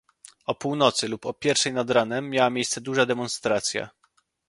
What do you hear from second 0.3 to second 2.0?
O północy lub o pierwszej nad